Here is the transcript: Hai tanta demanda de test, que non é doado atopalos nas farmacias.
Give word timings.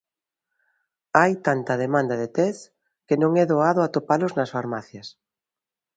Hai 1.19 1.31
tanta 1.47 1.73
demanda 1.83 2.15
de 2.21 2.27
test, 2.37 2.61
que 3.07 3.15
non 3.21 3.31
é 3.41 3.45
doado 3.51 3.79
atopalos 3.83 4.33
nas 4.37 4.53
farmacias. 4.55 5.07